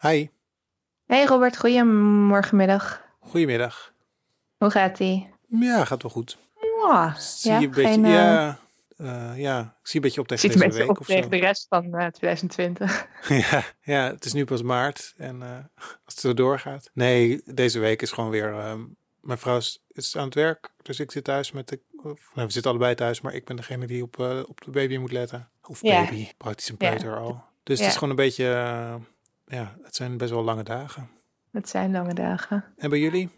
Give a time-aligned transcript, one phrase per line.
[0.00, 0.28] Hi.
[1.06, 3.02] Hey Robert, goedemorgenmiddag.
[3.20, 3.92] Goedemiddag.
[4.58, 5.28] Hoe gaat-ie?
[5.48, 6.38] Ja, gaat wel goed.
[6.84, 8.58] Ja, Zie ja, je een beetje, geen, ja,
[8.96, 11.28] eh, ja, ik zie een beetje op tegen deze week op of zo.
[11.28, 13.06] de rest van eh, 2020.
[13.50, 15.42] ja, ja, het is nu pas maart en
[15.74, 16.90] als het zo doorgaat.
[16.94, 18.52] Nee, deze week is gewoon weer.
[18.54, 18.80] ehm,
[19.20, 21.80] mijn vrouw is, is aan het werk, dus ik zit thuis met de.
[21.96, 24.96] Of, nou, we zitten allebei thuis, maar ik ben degene die op, op de baby
[24.96, 25.50] moet letten.
[25.62, 26.04] Of Ja.
[26.04, 26.90] baby, praktisch een Ja.
[26.90, 27.44] peuter al.
[27.62, 27.82] Dus Ja.
[27.84, 28.44] het is gewoon een beetje.
[29.50, 31.08] Ja, het zijn best wel lange dagen.
[31.52, 32.64] Het zijn lange dagen.
[32.76, 33.30] En bij jullie?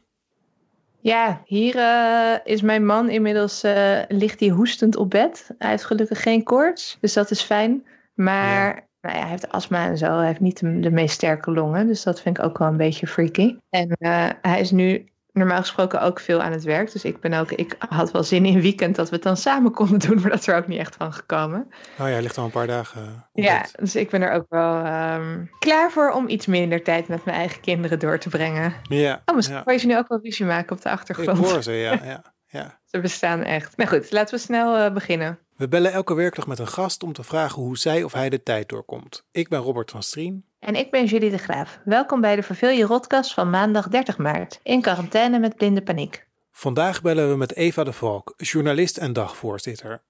[1.01, 5.51] Ja, hier eh, is mijn man inmiddels, eh, ligt hij hoestend op bed.
[5.59, 7.87] Hij heeft gelukkig geen koorts, dus dat is fijn.
[8.15, 10.17] Maar nou ja, hij heeft astma en zo.
[10.17, 12.77] Hij heeft niet de, de meest sterke longen, dus dat vind ik ook wel een
[12.77, 13.57] beetje freaky.
[13.69, 16.93] En eh, hij is nu normaal gesproken ook veel aan het werk.
[16.93, 19.37] Dus ik ben ook, ik had wel zin in een weekend dat we het dan
[19.37, 21.67] samen konden doen, maar dat is er ook niet echt van gekomen.
[21.71, 23.03] Oh ja, hij ligt al een paar dagen.
[23.33, 27.09] op Ja, dus ik ben er ook wel ehm, klaar voor om iets minder tijd
[27.09, 28.75] met mijn eigen kinderen door te brengen.
[28.83, 29.63] Ja, Oh, misschien ja.
[29.65, 31.39] hoor je ze nu ook wel ruzie maken op de ik achtergrond.
[31.39, 32.81] hoor ze, ja, ja, ja.
[32.93, 33.77] Ze bestaan echt.
[33.77, 35.39] Maar goed, laten we snel eh, beginnen.
[35.63, 38.43] We bellen elke werkdag met een gast om te vragen hoe zij of hij de
[38.43, 39.25] tijd doorkomt.
[39.31, 40.45] Ik ben Robert van Strien.
[40.59, 41.81] En ik ben Julie de Graaf.
[41.85, 44.61] Welkom bij de Verveel je Rodcast van maandag 30 maart.
[44.63, 46.27] In quarantaine met blinde paniek.
[46.53, 50.03] Vandaag bellen we met Eva de Valk, journalist en dagvoorzitter.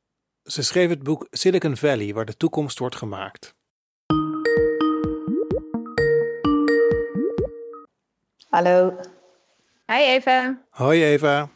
[0.45, 3.55] Ze schreef het boek Silicon Valley, waar de toekomst wordt gemaakt.
[8.49, 8.97] Hallo.
[9.87, 10.63] Hi Eva.
[10.71, 11.51] Hoi Eva.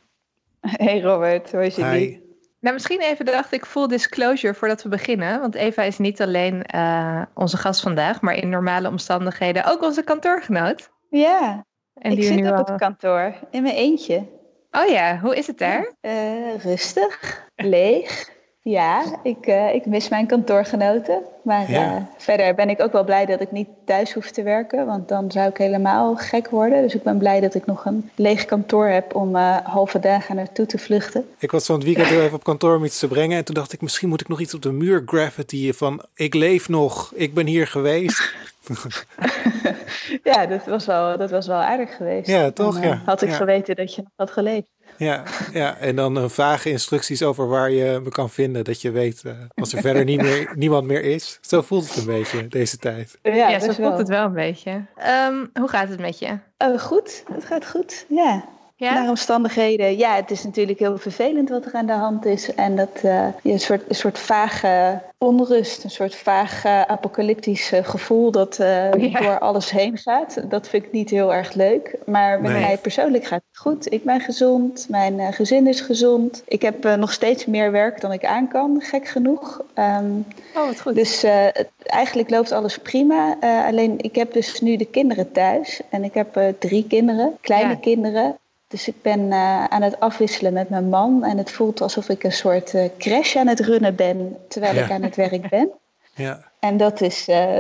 [0.61, 2.26] Hey Robert, hoe is jullie?
[2.67, 5.41] Nou, misschien even dacht ik full disclosure voordat we beginnen.
[5.41, 10.03] Want Eva is niet alleen eh, onze gast vandaag, maar in normale omstandigheden ook onze
[10.03, 10.91] kantoorgenoot.
[11.11, 11.65] Ja,
[11.95, 14.27] En ik zit op al- het kantoor in mijn eentje.
[14.71, 15.95] Oh ja, hoe is het daar?
[16.01, 18.31] Eh, rustig, leeg.
[18.71, 21.23] Ja, ik, eh, ik mis mijn kantoorgenoten.
[21.43, 21.97] Maar Ja.
[21.97, 24.87] eh, verder ben ik ook wel blij dat ik niet thuis hoef te werken.
[24.87, 26.83] Want dan zou ik helemaal gek worden.
[26.83, 30.37] Dus ik ben blij dat ik nog een leeg kantoor heb om eh, halve dagen
[30.37, 31.25] naartoe te vluchten.
[31.39, 33.37] Ik was van het weekend heel even op kantoor om iets te brengen.
[33.39, 36.03] En toen dacht ik, misschien moet ik nog iets op de muur graffiti van...
[36.15, 38.35] Ik leef nog, ik ben hier geweest.
[40.23, 42.29] Ja, dat was wel, dat was wel aardig geweest.
[42.29, 42.75] Ja, toch?
[42.75, 43.03] Dan, eh, Ja.
[43.05, 43.35] Had ik Ja.
[43.35, 44.69] geweten dat je nog had geleefd.
[44.99, 45.23] Ja,
[45.53, 48.65] ja, en dan een vage instructies over waar je me kan vinden.
[48.65, 51.39] Dat je weet eh, als er verder niet meer, niemand meer is.
[51.41, 53.19] Zo voelt het een beetje deze tijd.
[53.23, 53.99] Ja, Ja, zo voelt wel.
[53.99, 54.85] het wel een beetje.
[54.97, 56.39] Ehm, hoe gaat het met je?
[56.79, 58.05] Goed, het gaat goed.
[58.09, 58.45] Ja.
[58.79, 58.95] Ja?
[58.95, 59.97] Naar omstandigheden.
[59.97, 62.55] Ja, het is natuurlijk heel vervelend wat er aan de hand is.
[62.55, 67.73] En dat eh, je een, soort, een soort vage onrust, een soort vaag eh, apocalyptisch
[67.73, 69.21] eh, gevoel dat eh, Ja.
[69.21, 70.51] door alles heen gaat.
[70.51, 71.97] Dat vind ik niet heel erg leuk.
[72.07, 72.61] Maar met Nee.
[72.61, 73.93] mij persoonlijk gaat het goed.
[73.93, 76.43] Ik ben gezond, mijn eh, gezin is gezond.
[76.47, 79.61] Ik heb nog steeds meer werk dan ik aan kan, gek genoeg.
[79.75, 80.11] Ehm,
[80.57, 80.95] Oh, wat goed.
[80.95, 83.37] dus eh, het- eigenlijk loopt alles prima.
[83.41, 85.81] Eh, alleen ik heb dus nu de kinderen thuis.
[85.91, 87.77] En ik heb eh, drie kinderen, kleine Ja.
[87.81, 88.37] kinderen.
[88.69, 91.25] Dus ik ben eh, aan het afwisselen met mijn man.
[91.25, 94.85] En het voelt alsof ik een soort eh, crash aan het runnen ben terwijl Ja.
[94.85, 95.71] ik aan het werk ben.
[96.15, 97.57] Ja, En dat is eh,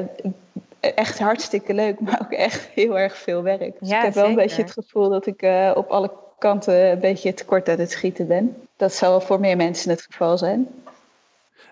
[0.81, 3.77] echt hartstikke leuk, maar ook echt heel erg veel werk.
[3.81, 6.91] Dus Ja, ik heb wel een beetje het gevoel dat ik eh, op alle kanten
[6.91, 8.57] een beetje tekort aan het schieten ben.
[8.77, 10.69] Dat zal voor meer mensen het geval zijn.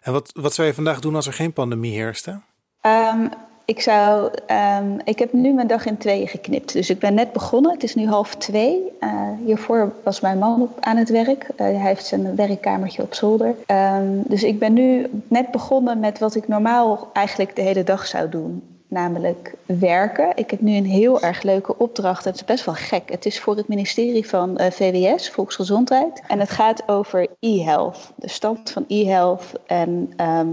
[0.03, 2.41] en wat, wat zou je vandaag doen als er geen pandemie heerste?
[2.81, 3.27] Ehm,
[3.65, 6.73] ik, zou, ehm, ik heb nu mijn dag in tweeën geknipt.
[6.73, 7.73] Dus ik ben net begonnen.
[7.73, 8.93] Het is nu half twee.
[9.01, 11.49] Eh, hiervoor was mijn man op, aan het werk.
[11.57, 13.55] Eh, hij heeft zijn werkkamertje op zolder.
[13.67, 18.07] Ehm, dus ik ben nu net begonnen met wat ik normaal eigenlijk de hele dag
[18.07, 18.63] zou doen.
[18.89, 20.33] Namelijk werken.
[20.35, 22.25] Ik heb nu een heel erg leuke opdracht.
[22.25, 23.11] Het is best wel gek.
[23.11, 26.23] Het is voor het ministerie van eh, VWS, Volksgezondheid.
[26.29, 28.13] En het gaat over e-health.
[28.17, 30.49] De stand van e-health en ehm,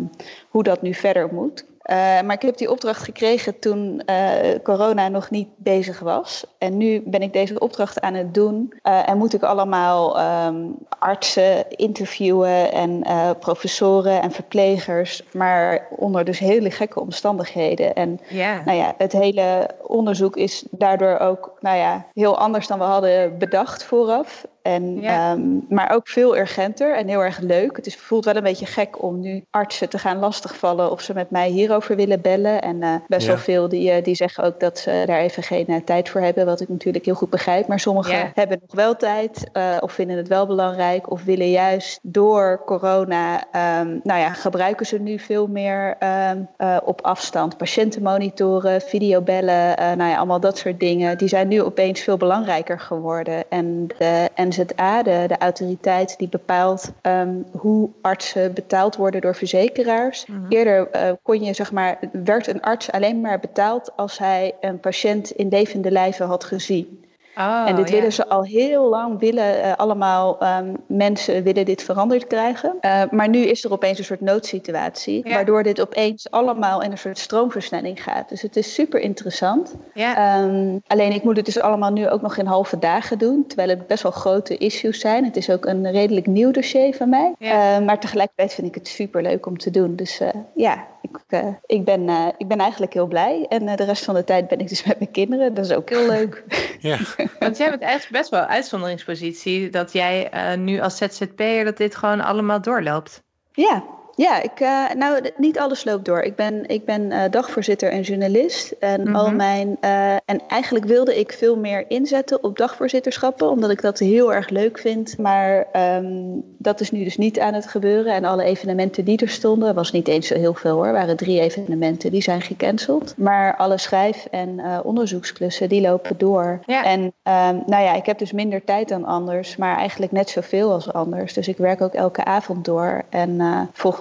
[0.50, 1.66] hoe dat nu verder moet.
[1.84, 6.46] Eh, maar ik heb die opdracht gekregen toen eh, corona nog niet bezig was.
[6.58, 8.74] En nu ben ik deze opdracht aan het doen.
[8.82, 10.56] Eh, en moet ik allemaal ehm,
[11.00, 13.04] artsen interviewen en
[13.40, 15.24] professoren en verplegers.
[15.34, 17.94] Maar onder dus hele gekke omstandigheden.
[17.94, 18.20] En
[18.66, 23.38] nou ja, het hele onderzoek is daardoor ook nou ja, heel anders dan we hadden
[23.38, 24.46] bedacht vooraf.
[24.62, 25.32] En, Ja.
[25.32, 27.76] ehm, maar ook veel urgenter en heel erg leuk.
[27.76, 31.14] Het is, voelt wel een beetje gek om nu artsen te gaan lastigvallen of ze
[31.14, 32.62] met mij hierover willen bellen.
[32.62, 33.28] En eh, best Ja.
[33.28, 36.22] wel veel die, eh, die zeggen ook dat ze daar even geen eh, tijd voor
[36.22, 37.68] hebben, wat ik natuurlijk heel goed begrijp.
[37.68, 38.32] Maar sommigen Ja.
[38.34, 43.44] hebben nog wel tijd eh, of vinden het wel belangrijk of willen juist door corona,
[43.52, 47.58] ehm, nou ja, gebruiken ze nu veel meer ehm, eh, op afstand.
[47.58, 52.80] Patiënten monitoren, videobellen, nou ja, allemaal dat soort dingen, die zijn nu opeens veel belangrijker
[52.80, 53.44] geworden.
[53.50, 60.26] En de NZA, de, de autoriteit die bepaalt ehm, hoe artsen betaald worden door verzekeraars.
[60.26, 60.40] Mhm.
[60.50, 60.90] Eerder
[61.24, 65.48] kon je, zeg maar, werd een arts alleen maar betaald als hij een patiënt in
[65.48, 67.02] levende lijven had gezien.
[67.38, 71.84] Oh, en dit willen ze al heel lang, willen uh, allemaal um, mensen willen dit
[71.84, 72.76] veranderd krijgen.
[72.82, 76.98] Uh, maar nu is er opeens een soort noodsituatie, waardoor dit opeens allemaal in een
[76.98, 78.30] soort stroomversnelling gaat.
[78.30, 79.76] Dus het is super interessant.
[79.94, 80.42] Ja.
[80.42, 83.70] Um, alleen ik moet het dus allemaal nu ook nog in halve dagen doen, terwijl
[83.70, 85.26] het best wel grote issues zijn.
[85.26, 87.36] Het is ook een redelijk nieuw dossier van mij.
[87.40, 89.96] Uh, maar tegelijkertijd vind ik het super leuk om te doen.
[89.96, 90.22] Dus
[90.56, 93.46] ja, ik, uh, ik, ben, uh, ik ben eigenlijk heel blij.
[93.50, 95.54] En uh, de rest van de tijd ben ik dus met mijn kinderen.
[95.54, 96.44] Dat is ook heel leuk.
[96.80, 96.98] Ja.
[97.40, 99.70] Want jij bent echt best wel uitzonderingspositie.
[99.70, 103.24] Dat jij nu als ZZP'er dat dit gewoon allemaal doorloopt.
[103.52, 103.84] Ja,
[104.16, 106.22] ja, ik, uh, nou, niet alles loopt door.
[106.22, 108.72] Ik ben, ik ben uh, dagvoorzitter en journalist.
[108.80, 109.36] En, al mhm.
[109.36, 114.34] mijn, uh, en eigenlijk wilde ik veel meer inzetten op dagvoorzitterschappen, omdat ik dat heel
[114.34, 115.18] erg leuk vind.
[115.18, 115.68] Maar
[115.98, 118.14] um, dat is nu dus niet aan het gebeuren.
[118.14, 120.86] En alle evenementen die er stonden, was niet eens zo heel veel hoor.
[120.86, 123.14] Er waren drie evenementen, die zijn gecanceld.
[123.18, 126.60] Maar alle schrijf- en onderzoeksklussen, die lopen door.
[126.66, 126.84] Ja.
[126.84, 130.72] En um, nou ja, ik heb dus minder tijd dan anders, maar eigenlijk net zoveel
[130.72, 131.34] als anders.
[131.34, 133.04] Dus ik werk ook elke avond door.
[133.10, 133.42] En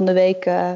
[0.01, 0.71] volgende week uh,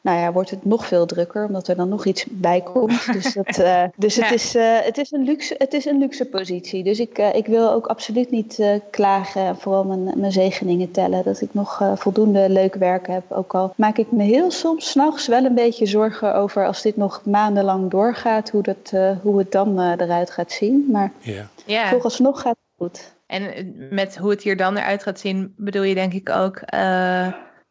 [0.00, 3.12] nou ja, wordt het nog veel drukker, omdat er dan nog iets bij komt.
[3.12, 6.24] Dus, dat, uh, dus het, is, uh, het, is een luxe, het is een luxe
[6.24, 6.84] positie.
[6.84, 11.24] Dus ik, ik wil ook absoluut niet klagen en vooral mijn, mijn zegeningen tellen.
[11.24, 13.32] Dat ik nog voldoende leuk werk heb.
[13.32, 16.96] Ook al maak ik me heel soms s'nachts wel een beetje zorgen over als dit
[16.96, 18.92] nog maandenlang doorgaat, hoe, dat,
[19.22, 20.88] hoe het dan eruit gaat zien.
[20.90, 21.48] Maar ja.
[21.64, 21.88] Ja.
[21.88, 23.14] vooralsnog gaat het goed.
[23.26, 26.60] En met hoe het hier dan eruit gaat zien, bedoel je denk ik ook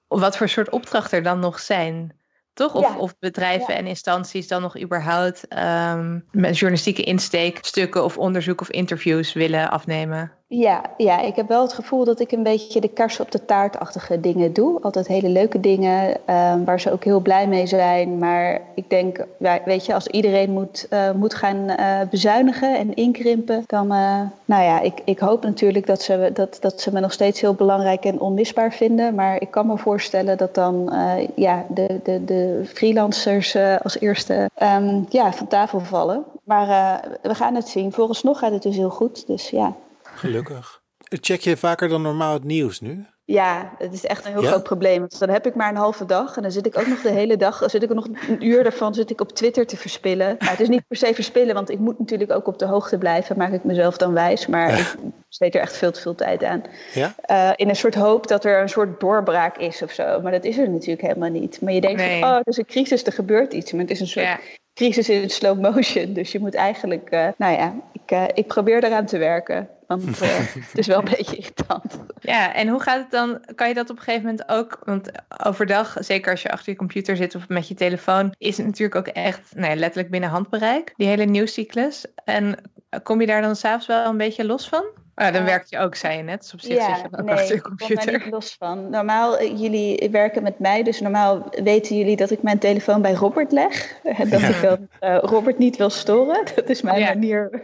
[0.08, 2.20] wat voor soort opdrachten er dan nog zijn.
[2.54, 2.74] Toch?
[2.74, 8.62] Of, of bedrijven en instanties dan nog überhaupt um, met journalistieke insteek stukken of onderzoek
[8.62, 10.32] of interviews willen afnemen.
[10.48, 13.46] Ja, ja, ik heb wel het gevoel dat ik een beetje de kers op de
[13.46, 14.82] taartachtige dingen doe.
[14.82, 18.18] Altijd hele leuke dingen um, waar ze ook heel blij mee zijn.
[18.18, 19.26] Maar ik denk,
[19.66, 24.64] weet je, als iedereen moet, uh, moet gaan uh, bezuinigen en inkrimpen, dan, uh, nou
[24.64, 28.06] ja, ik, ik hoop natuurlijk dat ze, dat, dat ze me nog steeds heel belangrijk
[28.06, 29.16] en onmisbaar vinden.
[29.16, 30.94] Maar ik kan me voorstellen dat dan
[31.36, 36.24] ja, de, de, de freelancers als eerste um, ja, van tafel vallen.
[36.44, 37.92] Maar we gaan het zien.
[37.92, 39.28] Vooralsnog gaat het dus heel goed.
[39.28, 39.74] Dus ja.
[40.16, 40.82] Gelukkig.
[40.98, 43.06] Check je vaker dan normaal het nieuws nu?
[43.26, 45.00] Ja, het is echt een heel groot probleem.
[45.00, 47.12] Want dan heb ik maar een halve dag en dan zit ik ook nog de
[47.12, 50.36] hele dag, dan zit ik nog een uur daarvan zit ik op Twitter te verspillen.
[50.40, 52.98] Maar het is niet per se verspillen, want ik moet natuurlijk ook op de hoogte
[52.98, 54.48] blijven, maak ik mezelf dan wijs.
[54.48, 54.96] Maar ik
[55.28, 56.64] besteed er echt veel te veel tijd aan.
[56.94, 57.16] Ja?
[57.32, 60.22] Uh, in een soort hoop dat er een soort doorbraak is of zo.
[60.22, 61.62] Maar dat is er natuurlijk helemaal niet.
[61.62, 63.72] Maar je denkt van, oh, het is een crisis, er gebeurt iets.
[63.72, 64.40] Maar het is een soort
[64.74, 66.14] crisis in slow motion.
[66.14, 69.70] Dus je moet eigenlijk, uh, nou ja, ik, uh, ik probeer eraan te werken.
[69.88, 70.38] Want uh,
[70.70, 72.00] het is wel een beetje irritant.
[72.20, 73.46] Ja, en hoe gaat het dan?
[73.56, 74.80] Kan je dat op een gegeven moment ook?
[74.84, 75.12] Want
[75.44, 78.96] overdag, zeker als je achter je computer zit of met je telefoon, is het natuurlijk
[78.96, 82.06] ook echt nou ja, letterlijk binnen handbereik, die hele nieuwscyclus.
[82.24, 82.58] En
[83.04, 84.95] kom je daar dan s'avonds wel een beetje los van?
[85.16, 86.42] Oh, dan werk je ook, zei je net.
[86.42, 88.00] Dus op zich ja, zit je ook nee, achter je computer.
[88.00, 88.90] Ik ben er niet los van.
[88.90, 93.14] Normaal, uh, jullie werken met mij, dus normaal weten jullie dat ik mijn telefoon bij
[93.14, 93.94] Robert leg.
[94.30, 96.46] Dat ik dan uh, Robert niet wil storen.
[96.56, 97.62] Dat is mijn manier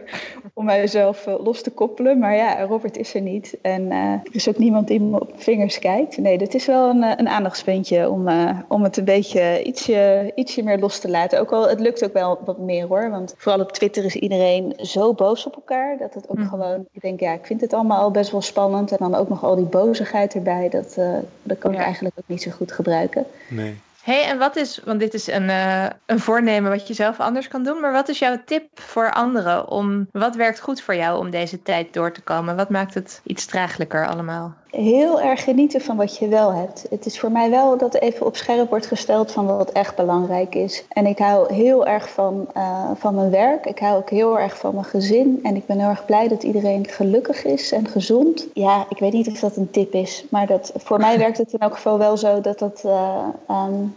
[0.54, 2.18] om mijzelf uh, los te koppelen.
[2.18, 3.58] Maar ja, Robert is er niet.
[3.62, 6.16] En er is ook niemand die me op vingers kijkt.
[6.16, 8.28] Nee, dat is wel een, een aandachtspuntje om,
[8.68, 11.40] om het een beetje ietsje, ietsje meer los te laten.
[11.40, 13.10] Ook al, het lukt ook wel wat meer hoor.
[13.10, 15.98] Want vooral op Twitter is iedereen zo boos op elkaar.
[15.98, 16.48] Dat het ook mm.
[16.48, 18.90] gewoon, ik denk ja, ik vind het allemaal al best wel spannend.
[18.90, 20.68] En dan ook nog al die bozigheid erbij.
[20.68, 23.26] Dat, uh, dat kan ik eigenlijk ook niet zo goed gebruiken.
[23.48, 23.80] Nee.
[24.02, 27.48] hey, en wat is, want dit is een, uh, een voornemen wat je zelf anders
[27.48, 27.80] kan doen.
[27.80, 29.68] Maar wat is jouw tip voor anderen?
[29.68, 32.56] Om, wat werkt goed voor jou om deze tijd door te komen?
[32.56, 34.54] Wat maakt het iets draaglijker allemaal?
[34.72, 36.86] Heel erg genieten van wat je wel hebt.
[36.90, 40.54] Het is voor mij wel dat even op scherp wordt gesteld van wat echt belangrijk
[40.54, 40.84] is.
[40.88, 43.66] En ik hou heel erg van, uh, van mijn werk.
[43.66, 45.40] Ik hou ook heel erg van mijn gezin.
[45.42, 48.46] En ik ben heel erg blij dat iedereen gelukkig is en gezond.
[48.54, 50.24] Ja, ik weet niet of dat een tip is.
[50.30, 53.94] Maar dat, voor mij werkt het in elk geval wel zo dat dat uh, um,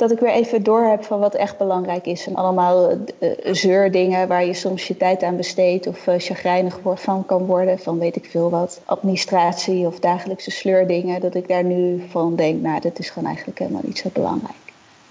[0.00, 2.26] dat ik weer even door heb van wat echt belangrijk is.
[2.26, 7.26] En allemaal uh, zeurdingen waar je soms je tijd aan besteedt of uh, chagrijnig van
[7.26, 7.78] kan worden.
[7.78, 11.20] Van weet ik veel wat, administratie of dagelijkse sleurdingen.
[11.20, 14.54] Dat ik daar nu van denk, nou, dat is gewoon eigenlijk helemaal niet zo belangrijk.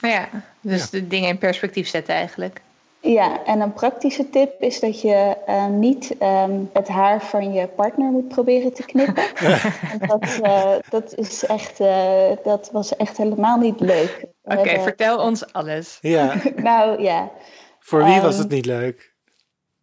[0.01, 0.29] Ja,
[0.61, 2.61] dus de dingen in perspectief zetten eigenlijk.
[3.01, 7.67] Ja, en een praktische tip is dat je uh, niet um, het haar van je
[7.67, 9.23] partner moet proberen te knippen.
[10.07, 14.25] dat, uh, dat, is echt, uh, dat was echt helemaal niet leuk.
[14.51, 15.97] Oké, okay, vertel ons alles.
[16.01, 16.35] Ja.
[16.55, 17.31] nou ja.
[17.79, 19.13] Voor wie um, was het niet leuk?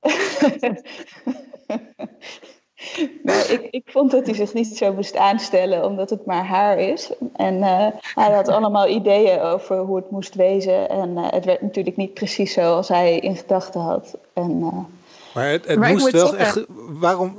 [3.23, 6.79] Nou, ik, ik vond dat hij zich niet zo moest aanstellen, omdat het maar haar
[6.79, 7.13] is.
[7.37, 10.89] En uh, hij had allemaal ideeën over hoe het moest wezen.
[10.89, 14.19] En uh, het werd natuurlijk niet precies zoals hij in gedachten had.
[14.33, 14.79] En, uh,
[15.35, 16.61] maar het, het maar moest wel zeggen...
[16.61, 16.67] echt.
[16.89, 17.39] Waarom?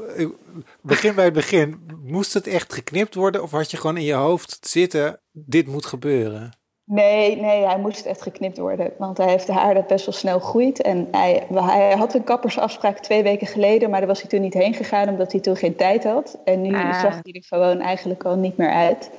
[0.81, 1.89] Begin bij het begin.
[2.03, 3.43] Moest het echt geknipt worden?
[3.43, 6.56] Of had je gewoon in je hoofd zitten: dit moet gebeuren?
[6.89, 8.91] Nee, nee, hij moest echt geknipt worden.
[8.97, 10.81] Want hij heeft haar dat best wel snel groeit.
[10.81, 14.53] En hij, hij had een kappersafspraak twee weken geleden, maar daar was hij toen niet
[14.53, 16.37] heen gegaan omdat hij toen geen tijd had.
[16.45, 17.01] En nu ah.
[17.01, 19.09] zag hij er gewoon eigenlijk al niet meer uit.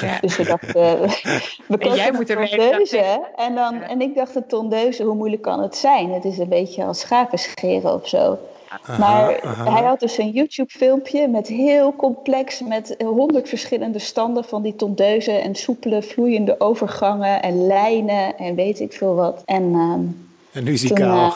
[0.00, 0.18] Ja.
[0.20, 1.00] Dus we dachten,
[1.68, 3.28] we en jij moet er tondeuze.
[3.36, 6.12] En, dan, en ik dacht, de tondeuze, hoe moeilijk kan het zijn?
[6.12, 8.38] Het is een beetje als schapen scheren of zo
[8.98, 14.76] maar hij had dus een YouTube-filmpje met heel complex, met honderd verschillende standen van die
[14.76, 19.42] tondeuzen en soepele, vloeiende overgangen en lijnen en weet ik veel wat.
[19.44, 21.34] En, um, en nu zie uh,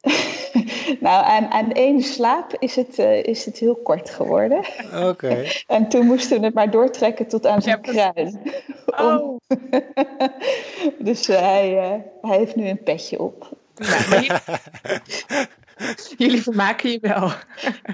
[1.00, 4.64] nou, aan, aan één slaap is het, uh, is het heel kort geworden.
[5.02, 5.44] Oké.
[5.66, 8.40] en toen moesten we het maar doortrekken tot aan zijn ja, kruin.
[8.86, 9.36] Oh.
[10.98, 13.48] dus uh, hij, hij heeft nu een petje op.
[13.74, 14.26] Nou,
[16.16, 17.30] Jullie vermaken je wel.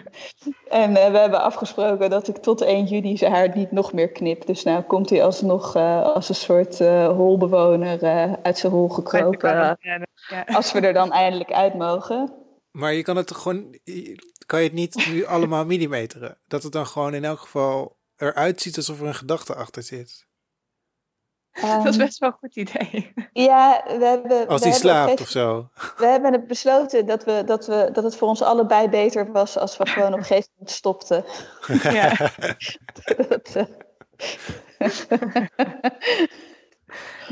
[0.82, 4.08] en uh, we hebben afgesproken dat ik tot 1 juni zijn haar niet nog meer
[4.08, 4.46] knip.
[4.46, 9.78] Dus nou komt hij alsnog uh, als een soort uh, holbewoner uit zijn hol gekropen.
[9.80, 10.06] Ja.
[10.56, 12.32] Als we er dan eindelijk uit mogen.
[12.70, 13.78] Maar je kan het gewoon,
[14.46, 16.38] kan je het niet nu allemaal millimeteren?
[16.46, 20.28] Dat het dan gewoon in elk geval eruit ziet alsof er een gedachte achter zit.
[21.52, 23.12] Dat is ehm, best wel een goed idee.
[23.32, 24.48] Ja, we hebben.
[24.48, 25.68] Als hij slaapt of zo.
[25.96, 29.58] We hebben het besloten dat, we, dat, we, dat het voor ons allebei beter was
[29.58, 31.24] als we gewoon op een gegeven moment stopten.
[31.82, 32.12] Ja.
[33.28, 33.64] dat, uh...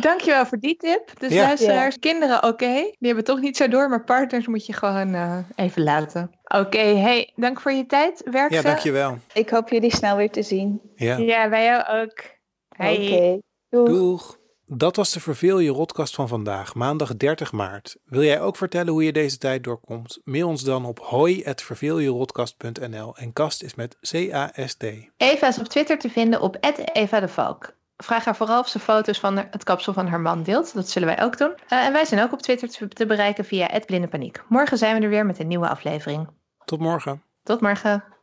[0.00, 1.10] Dankjewel voor die tip.
[1.18, 1.42] Dus ja.
[1.42, 2.74] luisteraars, kinderen oké.
[2.74, 6.30] Die hebben toch niet zo door, maar partners moet je gewoon uh, even laten.
[6.44, 8.22] Oké, hey, dank voor je tijd.
[8.24, 9.18] Werk Ja, dankjewel.
[9.32, 10.80] Ik hoop jullie snel weer te zien.
[10.94, 12.24] Ja, ja wij jou ook.
[12.68, 12.96] Hey.
[12.96, 13.38] Oké.
[13.70, 14.38] Doeg.
[14.66, 17.96] Dat was de Verveel je Rotkast van vandaag, maandag 30 maart.
[18.04, 20.20] Wil jij ook vertellen hoe je deze tijd doorkomt?
[20.24, 24.84] Mail ons dan op hoi.verveeljerotkast.nl en kast is met C-A-S-T.
[25.16, 26.56] Eva is op Twitter te vinden op
[26.92, 27.76] Eva de Valk.
[27.96, 30.74] Vraag haar vooral of ze foto's van het kapsel van haar man deelt.
[30.74, 31.54] Dat zullen wij ook doen.
[31.72, 34.42] Uh, en wij zijn ook op Twitter te bereiken via Blinde Paniek.
[34.48, 36.28] Morgen zijn we er weer met een nieuwe aflevering.
[36.64, 37.22] Tot morgen.
[37.42, 38.16] Tot morgen.